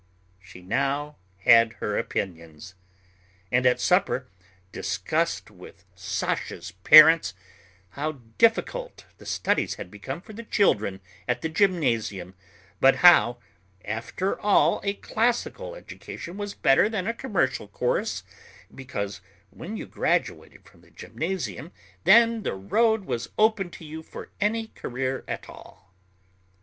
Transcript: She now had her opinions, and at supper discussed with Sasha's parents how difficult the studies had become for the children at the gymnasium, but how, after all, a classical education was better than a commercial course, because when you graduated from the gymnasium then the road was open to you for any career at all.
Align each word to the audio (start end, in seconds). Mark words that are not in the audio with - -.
She 0.39 0.63
now 0.63 1.17
had 1.41 1.73
her 1.73 1.95
opinions, 1.95 2.73
and 3.51 3.67
at 3.67 3.79
supper 3.79 4.25
discussed 4.71 5.51
with 5.51 5.85
Sasha's 5.93 6.71
parents 6.71 7.35
how 7.89 8.13
difficult 8.39 9.05
the 9.19 9.27
studies 9.27 9.75
had 9.75 9.91
become 9.91 10.19
for 10.19 10.33
the 10.33 10.41
children 10.41 11.01
at 11.27 11.43
the 11.43 11.49
gymnasium, 11.49 12.33
but 12.79 12.95
how, 13.05 13.37
after 13.85 14.39
all, 14.39 14.81
a 14.83 14.95
classical 14.95 15.75
education 15.75 16.35
was 16.35 16.55
better 16.55 16.89
than 16.89 17.05
a 17.05 17.13
commercial 17.13 17.67
course, 17.67 18.23
because 18.73 19.21
when 19.51 19.77
you 19.77 19.85
graduated 19.85 20.65
from 20.65 20.81
the 20.81 20.89
gymnasium 20.89 21.71
then 22.05 22.41
the 22.41 22.55
road 22.55 23.05
was 23.05 23.29
open 23.37 23.69
to 23.69 23.85
you 23.85 24.01
for 24.01 24.31
any 24.41 24.69
career 24.69 25.23
at 25.27 25.47
all. 25.47 25.93